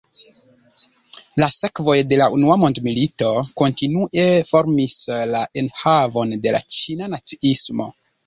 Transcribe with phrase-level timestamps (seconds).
[1.41, 3.29] La sekvoj de la Unua Mondmilito
[3.61, 4.97] kontinue formis
[5.35, 7.91] la enhavon de la Ĉina naciismo.